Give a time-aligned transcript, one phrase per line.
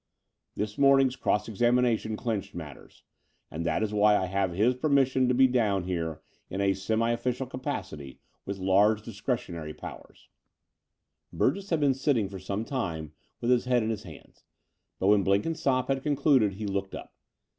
[0.55, 3.03] This morning's cross examination clinched matters:
[3.51, 7.11] and that is why I have his permission to be down here in a semi
[7.11, 10.27] official capacity with large discretionary powers."
[11.31, 13.65] it 4t The Dower House 233 Burgess had been sitting for some time with his
[13.65, 14.43] head in his hands;
[14.97, 17.13] but, when Blenkinsopp had concluded, he looked up.